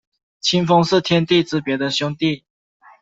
[0.39, 2.43] 清风是天地之别的兄弟。